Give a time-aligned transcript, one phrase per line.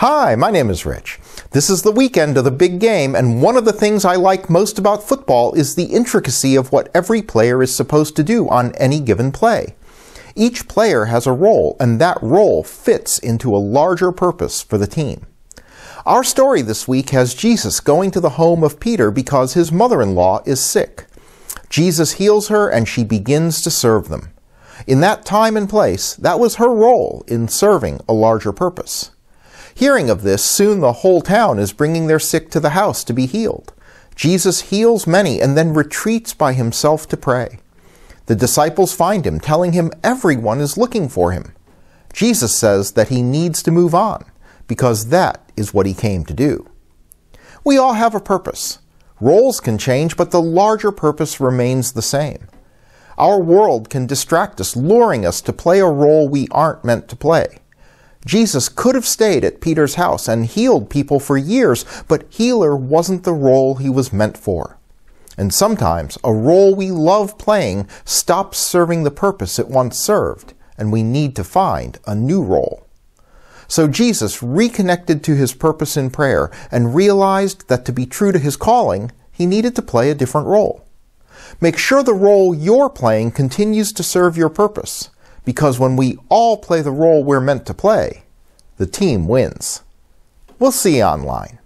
[0.00, 1.18] Hi, my name is Rich.
[1.52, 4.50] This is the weekend of the big game, and one of the things I like
[4.50, 8.74] most about football is the intricacy of what every player is supposed to do on
[8.74, 9.74] any given play.
[10.34, 14.86] Each player has a role, and that role fits into a larger purpose for the
[14.86, 15.24] team.
[16.04, 20.02] Our story this week has Jesus going to the home of Peter because his mother
[20.02, 21.06] in law is sick.
[21.70, 24.28] Jesus heals her, and she begins to serve them.
[24.86, 29.12] In that time and place, that was her role in serving a larger purpose.
[29.76, 33.12] Hearing of this, soon the whole town is bringing their sick to the house to
[33.12, 33.74] be healed.
[34.14, 37.58] Jesus heals many and then retreats by himself to pray.
[38.24, 41.52] The disciples find him, telling him everyone is looking for him.
[42.14, 44.24] Jesus says that he needs to move on,
[44.66, 46.66] because that is what he came to do.
[47.62, 48.78] We all have a purpose.
[49.20, 52.48] Roles can change, but the larger purpose remains the same.
[53.18, 57.16] Our world can distract us, luring us to play a role we aren't meant to
[57.16, 57.58] play.
[58.26, 63.22] Jesus could have stayed at Peter's house and healed people for years, but healer wasn't
[63.22, 64.78] the role he was meant for.
[65.38, 70.90] And sometimes a role we love playing stops serving the purpose it once served, and
[70.90, 72.84] we need to find a new role.
[73.68, 78.38] So Jesus reconnected to his purpose in prayer and realized that to be true to
[78.40, 80.84] his calling, he needed to play a different role.
[81.60, 85.10] Make sure the role you're playing continues to serve your purpose
[85.46, 88.24] because when we all play the role we're meant to play,
[88.76, 89.80] the team wins.
[90.58, 91.58] We'll see you online.